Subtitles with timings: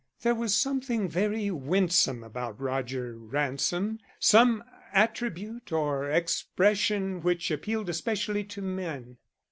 [0.23, 8.43] There was something very winsome about Roger Ransom; some attribute or expression which appealed especially
[8.45, 9.17] to men.